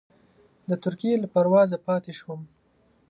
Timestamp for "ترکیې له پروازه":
0.83-1.77